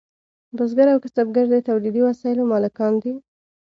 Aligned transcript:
بزګر 0.57 0.87
او 0.93 0.99
کسبګر 1.03 1.45
د 1.51 1.55
تولیدي 1.67 2.01
وسایلو 2.07 2.49
مالکان 2.51 2.93
دي. 3.03 3.13